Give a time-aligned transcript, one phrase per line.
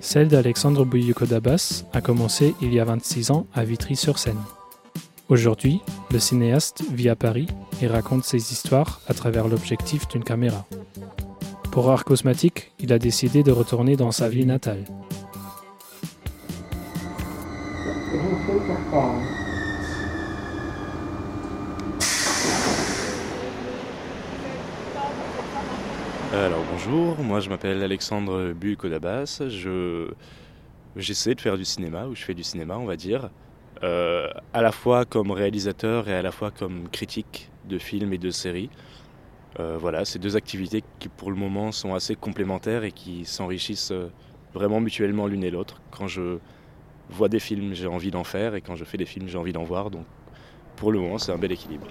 [0.00, 4.40] Celle d'Alexandre Bouyuko Dabas a commencé il y a 26 ans à Vitry-sur-Seine.
[5.28, 5.80] Aujourd'hui,
[6.10, 7.46] le cinéaste vit à Paris
[7.80, 10.66] et raconte ses histoires à travers l'objectif d'une caméra.
[11.70, 14.84] Pour Art Cosmatique, il a décidé de retourner dans sa ville natale.
[26.32, 30.12] Alors bonjour, moi je m'appelle Alexandre Bukodabas, je
[30.94, 33.30] j'essaie de faire du cinéma, ou je fais du cinéma on va dire,
[33.82, 38.18] euh, à la fois comme réalisateur et à la fois comme critique de films et
[38.18, 38.70] de séries.
[39.58, 43.90] Euh, voilà, c'est deux activités qui pour le moment sont assez complémentaires et qui s'enrichissent
[43.90, 44.12] euh,
[44.54, 45.82] vraiment mutuellement l'une et l'autre.
[45.90, 46.38] Quand je
[47.08, 49.52] vois des films, j'ai envie d'en faire et quand je fais des films, j'ai envie
[49.52, 49.90] d'en voir.
[49.90, 50.06] Donc
[50.76, 51.88] pour le moment, c'est un bel équilibre.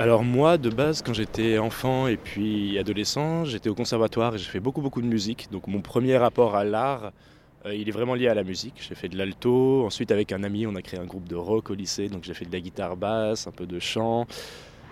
[0.00, 4.48] Alors moi, de base, quand j'étais enfant et puis adolescent, j'étais au conservatoire et j'ai
[4.48, 5.48] fait beaucoup beaucoup de musique.
[5.52, 7.12] Donc mon premier rapport à l'art,
[7.66, 8.76] euh, il est vraiment lié à la musique.
[8.80, 9.84] J'ai fait de l'alto.
[9.84, 12.08] Ensuite, avec un ami, on a créé un groupe de rock au lycée.
[12.08, 14.26] Donc j'ai fait de la guitare basse, un peu de chant.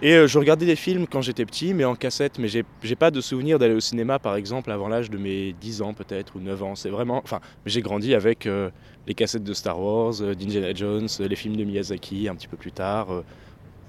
[0.03, 2.39] Et euh, je regardais des films quand j'étais petit, mais en cassette.
[2.39, 5.81] Mais j'ai pas de souvenir d'aller au cinéma, par exemple, avant l'âge de mes 10
[5.81, 6.75] ans peut-être, ou 9 ans.
[6.75, 7.23] C'est vraiment...
[7.25, 8.69] Enfin, j'ai grandi avec euh,
[9.07, 12.73] les cassettes de Star Wars, d'Indiana Jones, les films de Miyazaki un petit peu plus
[12.73, 13.23] tard.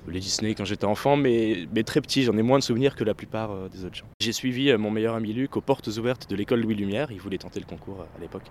[0.10, 3.04] Les Disney quand j'étais enfant, mais, mais très petit, j'en ai moins de souvenirs que
[3.04, 4.06] la plupart euh, des autres gens.
[4.20, 7.20] J'ai suivi euh, mon meilleur ami Luc aux portes ouvertes de l'école Louis Lumière, il
[7.20, 8.44] voulait tenter le concours euh, à l'époque.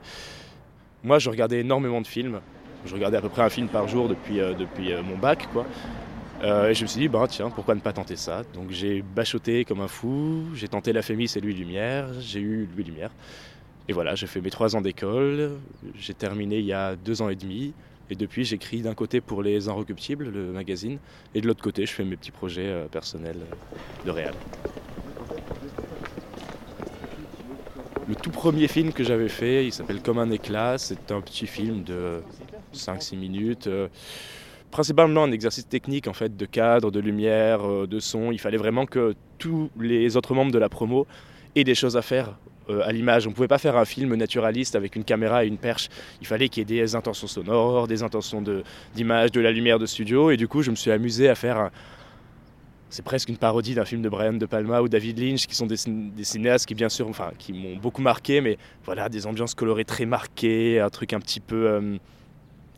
[1.05, 2.41] Moi, je regardais énormément de films,
[2.84, 5.65] je regardais à peu près un film par jour depuis, depuis mon bac, quoi.
[6.43, 8.43] Et je me suis dit, bah tiens, pourquoi ne pas tenter ça?
[8.54, 12.69] Donc j'ai bachoté comme un fou, j'ai tenté la Fémis et Louis Lumière, j'ai eu
[12.75, 13.10] Louis Lumière.
[13.88, 15.53] Et voilà, j'ai fait mes trois ans d'école,
[15.97, 17.75] j'ai terminé il y a deux ans et demi.
[18.11, 20.99] Et depuis, j'écris d'un côté pour les Inrecuptibles, le magazine,
[21.35, 24.35] et de l'autre côté, je fais mes petits projets euh, personnels euh, de réal.
[28.09, 30.79] Le tout premier film que j'avais fait, il s'appelle Comme un éclat.
[30.79, 32.23] C'est un petit film de
[32.75, 33.67] 5-6 minutes.
[33.67, 33.89] euh,
[34.71, 38.33] principalement un exercice technique en fait, de cadre, de lumière, de son.
[38.33, 41.07] Il fallait vraiment que tous les autres membres de la promo
[41.57, 43.27] aient des choses à faire euh, à l'image.
[43.27, 45.89] On ne pouvait pas faire un film naturaliste avec une caméra et une perche.
[46.21, 48.43] Il fallait qu'il y ait des intentions sonores, des intentions
[48.95, 50.31] d'image, de, la lumière de studio.
[50.31, 51.71] Et du coup, je me suis amusé à faire
[52.91, 55.67] c'est presque une parodie d'un film de Brian De Palma ou David Lynch, qui sont
[55.67, 55.77] des
[56.25, 60.07] cinéastes qui, bien sûr, enfin, qui m'ont beaucoup marqué, mais voilà, des ambiances colorées très
[60.07, 61.97] marquées, un truc un petit peu, euh,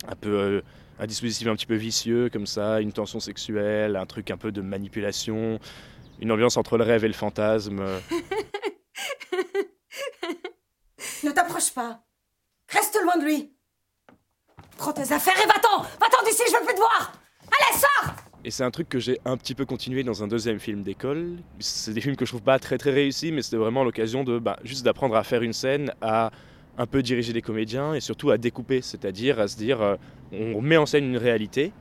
[0.09, 0.61] un peu, euh,
[0.99, 4.51] un dispositif un petit peu vicieux comme ça, une tension sexuelle, un truc un peu
[4.51, 5.61] de manipulation,
[6.21, 7.81] une ambiance entre le rêve et le fantasme.
[12.69, 13.53] Reste loin de lui.
[14.77, 15.83] Prends tes affaires et va-t'en.
[15.83, 17.13] Va-t'en d'ici, je veux plus te voir.
[17.47, 18.15] Allez, sors.
[18.45, 21.37] Et c'est un truc que j'ai un petit peu continué dans un deuxième film d'école.
[21.59, 24.39] C'est des films que je trouve pas très très réussis, mais c'était vraiment l'occasion de
[24.39, 26.31] bah, juste d'apprendre à faire une scène, à
[26.79, 29.97] un peu diriger des comédiens et surtout à découper, c'est-à-dire à se dire euh,
[30.33, 31.73] on met en scène une réalité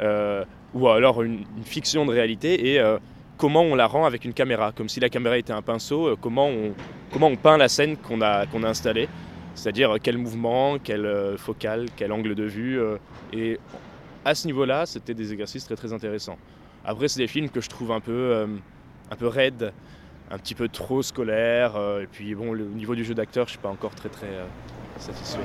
[0.00, 2.98] euh, ou alors une, fiction de réalité et euh,
[3.36, 6.48] comment on la rend avec une caméra, comme si la caméra était un pinceau, comment,
[6.48, 6.74] on,
[7.12, 9.08] comment on peint la scène qu'on a, qu'on a installée,
[9.54, 12.80] c'est-à-dire euh, quel mouvement, quelle euh, focale, quel angle de vue.
[12.80, 12.96] euh,
[13.32, 13.58] et
[14.24, 16.38] à ce niveau-là, c'était des exercices très très intéressants.
[16.84, 18.46] Après, c'est des films que je trouve un peu,
[19.10, 19.72] un peu raides,
[20.30, 21.74] un petit peu trop scolaires.
[22.00, 24.28] et puis, bon, au niveau du jeu d'acteur, je suis pas encore très très
[24.98, 25.40] satisfait.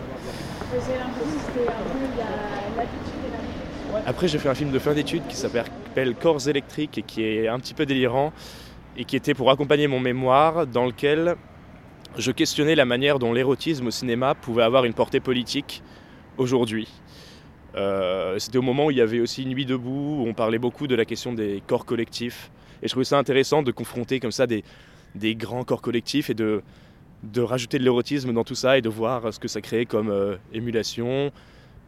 [4.06, 7.48] Après, j'ai fait un film de fin d'études qui s'appelle Corps électriques et qui est
[7.48, 8.32] un petit peu délirant
[8.96, 11.36] et qui était pour accompagner mon mémoire dans lequel
[12.18, 15.84] je questionnais la manière dont l'érotisme au cinéma pouvait avoir une portée politique
[16.38, 16.88] aujourd'hui.
[17.76, 20.88] Euh, C'était au moment où il y avait aussi Nuit debout, où on parlait beaucoup
[20.88, 22.52] de la question des corps collectifs.
[22.82, 24.64] Et je trouvais ça intéressant de confronter comme ça des,
[25.36, 26.62] grands corps collectifs et de,
[27.24, 30.10] de rajouter de l'érotisme dans tout ça et de voir ce que ça créait comme
[30.10, 31.32] euh, émulation.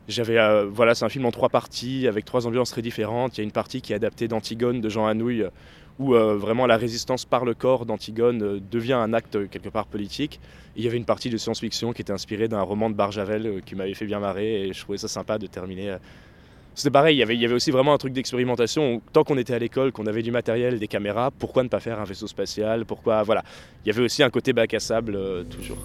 [0.08, 3.38] J'avais, euh, voilà, c'est un film en trois parties avec trois ambiances très différentes.
[3.38, 5.46] Il y a une partie qui est adaptée d'Antigone de Jean Anouilh,
[6.00, 9.70] où euh, vraiment la résistance par le corps d'Antigone euh, devient un acte euh, quelque
[9.70, 10.40] part politique.
[10.78, 13.60] Il y avait une partie de science-fiction qui était inspirée d'un roman de Barjavel euh,
[13.64, 15.98] qui m'avait fait bien marrer et je trouvais ça sympa de terminer.
[16.74, 19.02] C'était pareil, il y, avait, aussi vraiment un truc d'expérimentation.
[19.12, 22.00] Tant qu'on était à l'école, qu'on avait du matériel, des caméras, pourquoi ne pas faire
[22.00, 23.44] un vaisseau spatial Pourquoi Voilà.
[23.84, 25.80] Il y avait aussi un côté bac à sable toujours.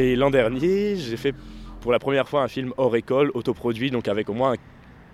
[0.00, 1.34] Et l'an dernier, j'ai fait
[1.82, 4.54] pour la première fois un film hors école, autoproduit, donc avec au moins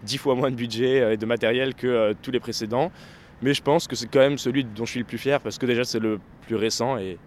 [0.04, 2.92] dix fois moins de budget euh, et de matériel que euh, tous les précédents.
[3.42, 5.58] Mais je pense que c'est quand même celui dont je suis le plus fier parce
[5.58, 7.18] que déjà c'est le plus récent et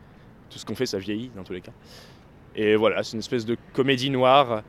[0.49, 1.73] tout ce qu'on fait ça vieillit dans tous les cas.
[2.55, 4.63] Et voilà, c'est une espèce de comédie noire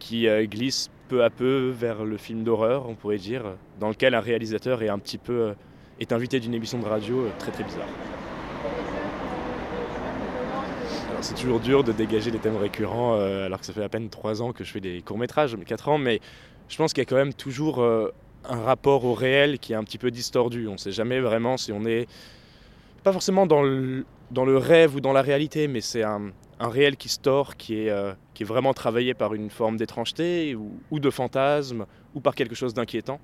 [0.00, 3.44] qui euh, glisse peu à peu vers le film d'horreur, on pourrait dire,
[3.78, 5.54] dans lequel un réalisateur est un petit peu
[6.00, 7.86] est invité d'une émission de radio très très bizarre.
[11.26, 14.08] C'est toujours dur de dégager des thèmes récurrents euh, alors que ça fait à peine
[14.08, 16.20] 3 ans que je fais des courts-métrages, mais 4 ans, mais
[16.68, 18.12] je pense qu'il y a quand même toujours euh,
[18.48, 20.68] un rapport au réel qui est un petit peu distordu.
[20.68, 22.06] On ne sait jamais vraiment si on est
[23.02, 24.04] pas forcément dans le,
[24.56, 26.30] rêve ou dans la réalité, mais c'est un,
[26.60, 30.54] réel qui se tord, qui est, euh, qui est vraiment travaillé par une forme d'étrangeté
[30.54, 33.18] ou, de fantasme ou par quelque chose d'inquiétant,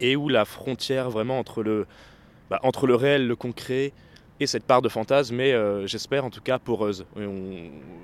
[0.00, 1.86] et où la frontière vraiment entre le,
[2.50, 3.92] bah, entre le réel, le concret,
[4.42, 7.06] et cette part de fantasme mais euh, j'espère en tout cas poreuse.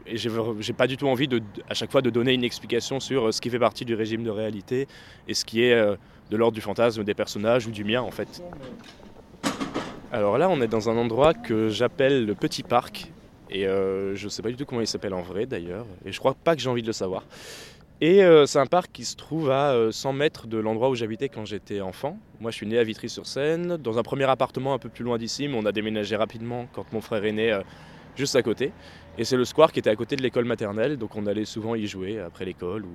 [0.06, 3.26] Et, j'ai pas du tout envie de, à chaque fois de donner une explication sur
[3.29, 4.87] euh, ce qui fait partie du régime de réalité
[5.26, 5.96] et ce qui est euh,
[6.31, 8.43] de l'ordre du fantasme des personnages ou du mien en fait.
[10.12, 13.12] Alors là, on est dans un endroit que j'appelle le Petit Parc.
[13.50, 15.87] Et je ne sais pas du tout comment il s'appelle en vrai d'ailleurs.
[16.05, 17.25] Et je crois pas que j'ai envie de le savoir.
[18.00, 20.94] Et euh, c'est un parc qui se trouve à 100 euh, mètres de l'endroit où
[20.94, 22.16] j'habitais quand j'étais enfant.
[22.38, 25.48] Moi, je suis né à Vitry-sur-Seine, dans un premier appartement un peu plus loin d'ici,
[25.48, 27.62] mais on a déménagé rapidement quand mon frère est né, euh,
[28.14, 28.70] juste à côté.
[29.18, 31.74] Et c'est le square qui était à côté de l'école maternelle, donc on allait souvent
[31.74, 32.92] y jouer après l'école ou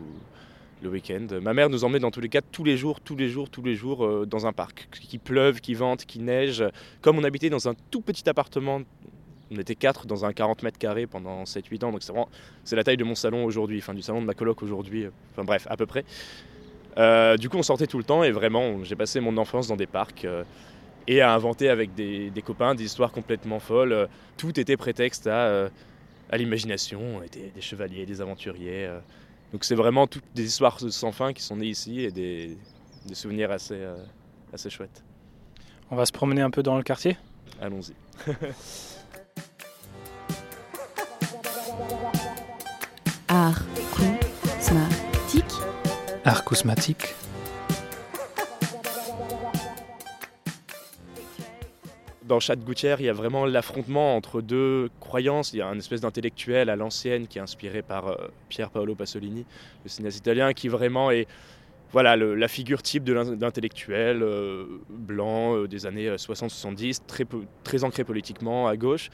[0.81, 1.27] le week-end.
[1.41, 3.61] Ma mère nous emmenait dans tous les cas tous les jours, tous les jours, tous
[3.61, 4.87] les jours dans un parc.
[5.01, 6.63] Qu'il pleuve, qu'il vente, qu'il neige.
[7.01, 8.81] Comme on habitait dans un tout petit appartement
[9.53, 12.29] on était quatre dans un 40 mètres carrés pendant 7-8 ans, donc c'est vraiment
[12.63, 15.43] c'est la taille de mon salon aujourd'hui, enfin du salon de ma coloc aujourd'hui, enfin
[15.43, 16.05] bref, à peu près.
[16.97, 19.75] Euh, du coup, on sortait tout le temps et vraiment, j'ai passé mon enfance dans
[19.75, 20.43] des parcs euh,
[21.07, 24.07] et à inventer avec des, copains des histoires complètement folles.
[24.37, 25.69] tout était prétexte à,
[26.29, 28.85] à l'imagination, on était des chevaliers, des aventuriers.
[28.85, 28.99] Euh.
[29.51, 32.57] donc c'est vraiment toutes des histoires sans fin qui sont nées ici et des,
[33.05, 33.79] des souvenirs assez,
[34.53, 35.03] assez chouettes.
[35.91, 37.17] On va se promener un peu dans le quartier?
[37.61, 37.93] Allons-y.
[46.25, 47.15] Art cosmatique.
[52.23, 55.51] Dans Chat Gouttière, il y a vraiment l'affrontement entre deux croyances.
[55.51, 58.15] Il y a un espèce d'intellectuel à l'ancienne qui est inspiré par euh,
[58.47, 59.45] Pier Paolo Pasolini,
[59.83, 61.27] le cinéaste italien, qui vraiment est
[61.91, 67.25] voilà, la figure type de l'intellectuel euh, blanc euh, des années 60-70, très,
[67.63, 69.11] très ancré politiquement à gauche,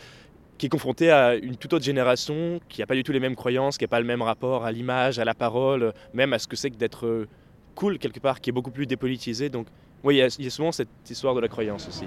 [0.60, 3.36] qui est confronté à une toute autre génération qui n'a pas du tout les mêmes
[3.36, 6.48] croyances, qui n'a pas le même rapport à l'image, à la parole, même à ce
[6.48, 7.28] que c'est que d'être euh,
[7.76, 9.50] cool quelque part, qui est beaucoup plus dépolitisé.
[9.50, 9.68] Donc,
[10.04, 12.04] oui, il y, a souvent cette histoire de la croyance aussi.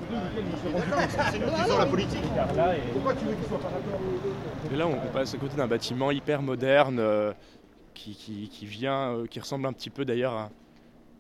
[4.73, 7.33] Et là, on passe à côté d'un bâtiment hyper moderne euh,
[7.95, 10.51] qui, vient, euh, qui ressemble un petit peu d'ailleurs à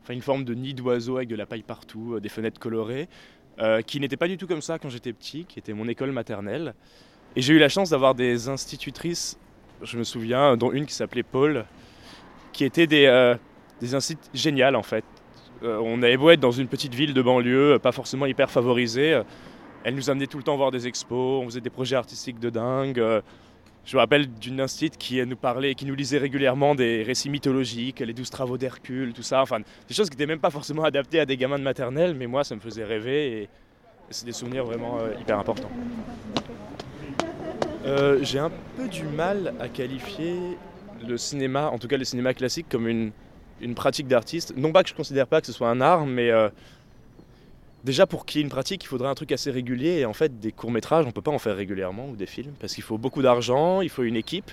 [0.02, 3.08] enfin, une forme de nid d'oiseau avec de la paille partout, des fenêtres colorées,
[3.86, 6.74] qui n'était pas du tout comme ça quand j'étais petit, qui était mon école maternelle.
[7.34, 9.38] Et j'ai eu la chance d'avoir des institutrices,
[9.82, 11.64] je me souviens, dont une qui s'appelait Paul,
[12.52, 13.34] qui étaient des, euh,
[13.80, 15.04] des instituts géniales en fait.
[15.62, 19.14] Euh, on avait beau être dans une petite ville de banlieue, pas forcément hyper favorisée.
[19.14, 19.22] Euh,
[19.84, 22.50] elle nous amenait tout le temps voir des expos, on faisait des projets artistiques de
[22.50, 23.02] dingue.
[23.84, 27.98] Je me rappelle d'une institut qui nous parlait, qui nous lisait régulièrement des récits mythologiques,
[27.98, 29.42] les douze travaux d'Hercule, tout ça.
[29.42, 32.28] Enfin, des choses qui n'étaient même pas forcément adaptées à des gamins de maternelle, mais
[32.28, 33.48] moi, ça me faisait rêver et,
[34.10, 35.70] c'est des souvenirs vraiment hyper importants.
[37.84, 40.36] Euh, j'ai un peu du mal à qualifier
[41.06, 43.10] le cinéma, en tout cas le cinéma classique, comme une,
[43.60, 44.54] une pratique d'artiste.
[44.56, 46.48] Non pas que je considère pas que ce soit un art, mais euh,
[47.82, 49.98] déjà pour qu'il y ait une pratique, il faudrait un truc assez régulier.
[49.98, 52.52] Et en fait, des courts-métrages, on ne peut pas en faire régulièrement, ou des films,
[52.60, 54.52] parce qu'il faut beaucoup d'argent, il faut une équipe.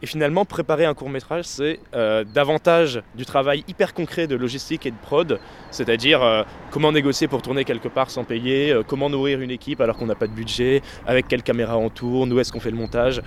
[0.00, 4.86] Et finalement, préparer un court métrage, c'est euh, davantage du travail hyper concret de logistique
[4.86, 5.40] et de prod,
[5.72, 9.80] c'est-à-dire euh, comment négocier pour tourner quelque part sans payer, euh, comment nourrir une équipe
[9.80, 12.70] alors qu'on n'a pas de budget, avec quelle caméra on tourne, où est-ce qu'on fait
[12.70, 13.22] le montage.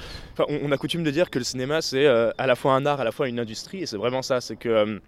[0.48, 3.04] on, a coutume de dire que le cinéma, c'est à la fois un art, à
[3.04, 5.02] la fois une industrie, et c'est vraiment ça, c'est que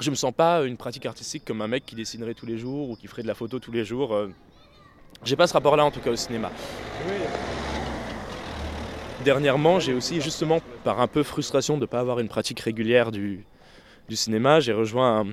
[0.00, 2.90] je me sens pas une pratique artistique comme un mec qui dessinerait tous les jours
[2.90, 4.18] ou qui ferait de la photo tous les jours.
[5.22, 6.50] J'ai pas ce rapport-là en tout cas au cinéma.
[9.22, 13.12] Dernièrement, j'ai aussi, justement, par un peu frustration de ne pas avoir une pratique régulière
[13.12, 13.44] du,
[14.10, 15.26] cinéma, j'ai rejoint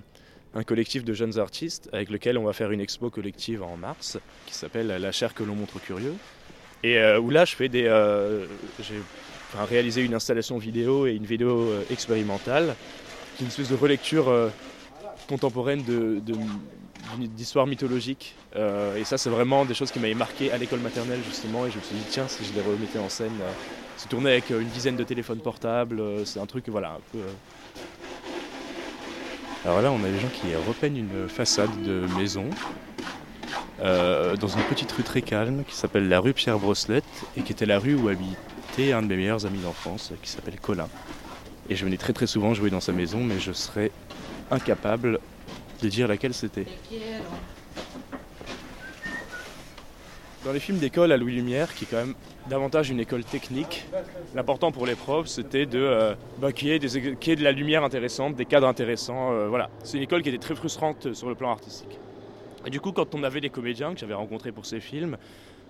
[0.53, 4.19] un, collectif de jeunes artistes avec lequel on va faire une expo collective en mars
[4.45, 6.13] qui s'appelle La chair que l'on montre curieux.
[6.83, 7.85] Et euh, où là, je fais des.
[7.85, 8.45] euh,
[8.79, 8.95] j'ai
[9.55, 12.75] réalisé une installation vidéo et une vidéo euh, expérimentale,
[13.35, 14.31] qui est une espèce de relecture
[15.27, 16.21] contemporaine de,
[17.17, 18.35] d'histoire mythologique.
[18.55, 21.65] Euh, et ça, c'est vraiment des choses qui m'avaient marqué à l'école maternelle, justement.
[21.65, 23.33] Et je me suis dit, tiens, si je les remettais en scène.
[23.41, 23.51] euh,
[23.97, 25.99] c'est tourné avec euh, une dizaine de téléphones portables.
[25.99, 27.19] euh, c'est un truc, voilà, un peu.
[27.19, 27.31] euh.
[29.63, 32.45] Alors là, on a des gens qui repeignent une façade de maison
[33.79, 37.03] euh, dans une petite rue très calme qui s'appelle la rue Pierre Brosselette
[37.37, 40.59] et qui était la rue où habitait un de mes meilleurs amis d'enfance qui s'appelle
[40.59, 40.87] Colin.
[41.69, 43.91] Et je venais très très souvent jouer dans sa maison, mais je serais
[44.49, 45.19] incapable
[45.81, 46.65] de dire laquelle c'était.
[50.43, 52.15] Dans les films d'école à Louis Lumière, qui est quand même
[52.49, 53.85] davantage une école technique,
[54.33, 58.35] l'important pour les profs, c'était de euh, bah, qu'il y, ait de la lumière intéressante,
[58.35, 59.31] des cadres intéressants.
[59.33, 61.99] euh, voilà, c'est une école qui était très frustrante sur le plan artistique.
[62.65, 65.17] Et du coup, quand on avait des comédiens que j'avais rencontrés pour ces films,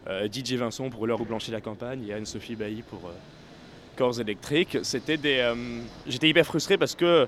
[0.07, 3.13] euh, DJ Vincent pour L'heure où blanchit la campagne et Anne-Sophie Bailly pour euh,
[3.97, 5.37] Corps électriques, c'était des.
[5.39, 5.55] euh,
[6.07, 7.27] J'étais hyper frustré parce que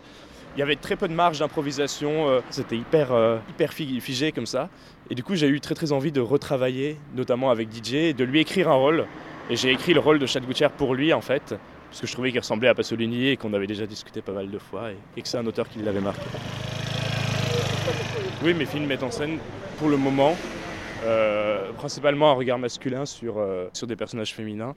[0.56, 4.32] il y avait très peu de marge d'improvisation, euh, c'était hyper, euh, hyper fi- figé
[4.32, 4.70] comme ça.
[5.10, 8.24] Et du coup, j'ai eu très très envie de retravailler, notamment avec DJ, et de
[8.24, 9.06] lui écrire un rôle.
[9.50, 11.56] Et j'ai écrit le rôle de Chad Gouttière pour lui en fait,
[11.90, 14.50] parce que je trouvais qu'il ressemblait à Pasolini et qu'on avait déjà discuté pas mal
[14.50, 16.22] de fois, et, que c'est un auteur qui l'avait marqué.
[18.44, 19.40] Oui, mes films mettent en scène,
[19.80, 20.36] pour le moment,
[21.06, 23.44] euh, principalement un regard masculin sur,
[23.74, 24.76] sur des personnages féminins.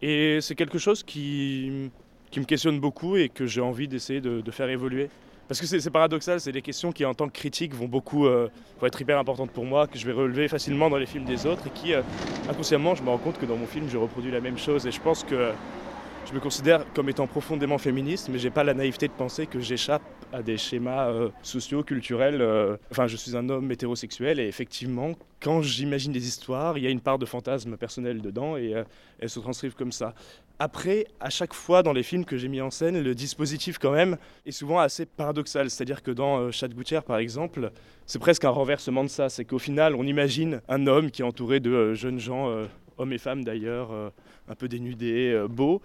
[0.00, 1.90] Et c'est quelque chose qui,
[2.32, 5.08] qui me questionne beaucoup et que j'ai envie d'essayer de, faire évoluer.
[5.48, 8.48] Parce que c'est paradoxal, c'est des questions qui en tant que critique vont beaucoup euh,
[8.80, 11.46] vont être hyper importantes pour moi, que je vais relever facilement dans les films des
[11.46, 12.00] autres et qui, euh,
[12.48, 14.86] inconsciemment, je me rends compte que dans mon film, je reproduis la même chose.
[14.86, 15.52] Et je pense que
[16.26, 19.60] je me considère comme étant profondément féministe, mais j'ai pas la naïveté de penser que
[19.60, 22.40] j'échappe à des schémas euh, sociaux, culturels.
[22.40, 22.76] euh.
[22.90, 25.12] Enfin, je suis un homme hétérosexuel et effectivement,
[25.42, 28.84] quand j'imagine des histoires, il y a une part de fantasme personnel dedans et euh,
[29.18, 30.14] elles se transcrivent comme ça.
[30.58, 33.90] Après, à chaque fois dans les films que j'ai mis en scène, le dispositif quand
[33.90, 34.16] même
[34.46, 35.70] est souvent assez paradoxal.
[35.70, 37.72] C'est-à-dire que dans euh, Chad Gouttière, par exemple,
[38.06, 39.28] c'est presque un renversement de ça.
[39.28, 42.66] C'est qu'au final, on imagine un homme qui est entouré de euh, jeunes gens, euh,
[42.98, 44.10] hommes et femmes d'ailleurs, euh,
[44.48, 45.82] un peu dénudés, beaux.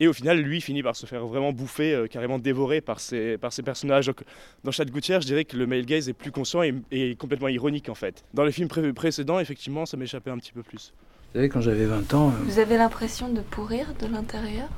[0.00, 3.52] Et au final, lui finit par se faire vraiment bouffer, carrément dévorer par ces, par
[3.52, 4.06] ces personnages.
[4.06, 4.22] Donc,
[4.64, 7.88] dans Chad Gouttière, je dirais que le male gaze est plus conscient et, complètement ironique
[7.88, 8.24] en fait.
[8.34, 10.92] Dans les films pré- précédents, effectivement, ça m'échappait un petit peu plus.
[11.32, 14.68] Vous savez, quand j'avais 20 ans, euh, Vous avez l'impression de pourrir de l'intérieur?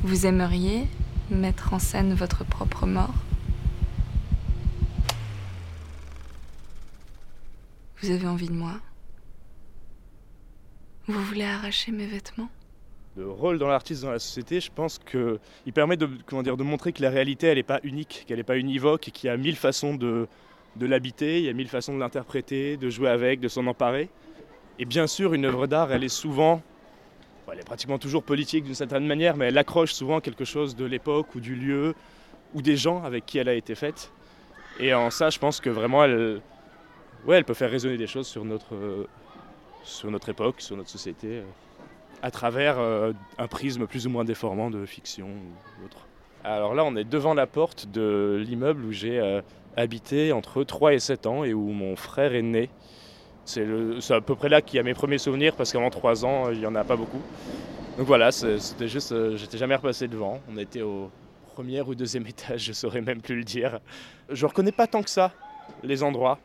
[0.00, 0.86] Vous aimeriez
[1.28, 3.12] mettre en scène votre propre mort?
[8.02, 8.72] Vous avez envie de moi?
[11.08, 12.48] Vous voulez arracher mes vêtements?
[13.18, 16.62] Le rôle dans l'artiste dans la société, je pense qu'il permet de, comment dire, de
[16.62, 19.30] montrer que la réalité, elle n'est pas unique, qu'elle n'est pas univoque et qu'il y
[19.30, 20.26] a mille façons de,
[20.76, 24.08] de l'habiter, il y a mille façons de l'interpréter, de jouer avec, de s'en emparer.
[24.80, 26.62] Et bien sûr, une œuvre d'art, elle est souvent,
[27.52, 30.86] elle est pratiquement toujours politique d'une certaine manière, mais elle accroche souvent quelque chose de
[30.86, 31.94] l'époque ou du lieu
[32.54, 34.10] ou des gens avec qui elle a été faite.
[34.78, 36.40] Et en ça, je pense que vraiment, elle,
[37.26, 39.06] ouais, elle peut faire résonner des choses sur notre,
[39.84, 41.42] sur notre époque, sur notre société, euh,
[42.22, 46.06] à travers euh, un prisme plus ou moins déformant de fiction ou autre.
[46.42, 49.42] Alors là, on est devant la porte de l'immeuble où j'ai euh,
[49.76, 52.70] habité entre 3 et 7 ans et où mon frère est né.
[53.44, 53.64] C'est
[54.10, 56.54] à peu près là qu'il y a mes premiers souvenirs parce qu'avant 3 ans, euh,
[56.54, 57.20] il n'y en a pas beaucoup.
[57.98, 60.40] Donc voilà, c'était juste, euh, j'étais jamais repassé devant.
[60.52, 61.10] On était au
[61.54, 63.80] premier ou deuxième étage, je saurais même plus le dire.
[64.30, 65.32] Je reconnais pas tant que ça
[65.82, 66.38] les endroits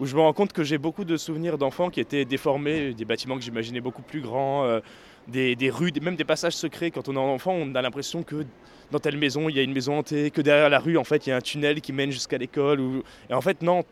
[0.00, 3.04] où je me rends compte que j'ai beaucoup de souvenirs d'enfants qui étaient déformés, des
[3.04, 4.80] bâtiments que j'imaginais beaucoup plus grands, euh,
[5.28, 6.90] des, des rues, même des passages secrets.
[6.90, 8.44] Quand on est enfant, on a l'impression que
[8.90, 11.26] dans telle maison, il y a une maison hantée, que derrière la rue, en fait,
[11.26, 13.02] il y a un tunnel qui mène jusqu'à l'école.
[13.30, 13.84] Et en fait, non.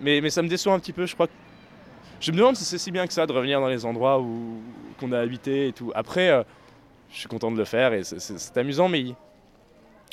[0.00, 1.28] Mais, mais ça me déçoit un petit peu, je crois.
[2.20, 4.60] Je me demande si c'est si bien que ça de revenir dans les endroits où
[4.98, 5.92] qu'on a habité et tout.
[5.94, 6.42] Après, euh,
[7.12, 9.04] je suis content de le faire et c'est- amusant, mais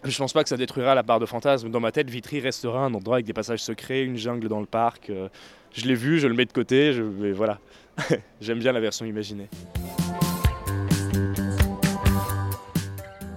[0.04, 1.70] je pense pas que ça détruira la part de fantasme.
[1.70, 4.66] Dans ma tête, Vitry restera un endroit avec des passages secrets, une jungle dans le
[4.66, 5.10] parc.
[5.10, 5.30] euh,
[5.74, 7.60] je l'ai vu, je le mets de côté, je, mais voilà.
[8.42, 9.48] J'aime bien la version imaginée.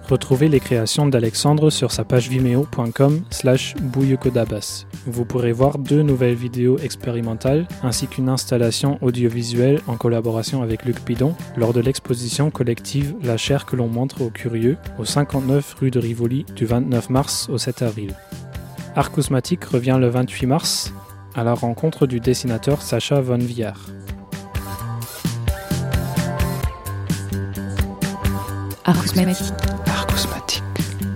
[0.09, 3.75] Retrouvez les créations d'Alexandre sur sa page vimeo.com slash.
[5.05, 11.03] Vous pourrez voir deux nouvelles vidéos expérimentales ainsi qu'une installation audiovisuelle en collaboration avec Luc
[11.03, 15.91] Bidon lors de l'exposition collective La chair que l'on montre aux curieux au 59 rue
[15.91, 18.15] de Rivoli du 29 mars au 7 avril.
[18.95, 20.93] Arcousmatique revient le 28 mars
[21.35, 23.87] à la rencontre du dessinateur Sacha Von Viard.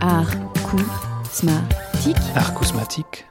[0.02, 2.18] Arcousmatique.
[2.36, 3.31] Arcousmatique.